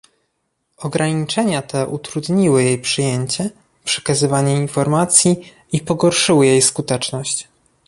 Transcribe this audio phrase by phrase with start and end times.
[0.77, 3.49] Ograniczenia te utrudniły jej przyjęcie,
[3.85, 7.47] przekazywanie informacji i pogorszyły jej skuteczność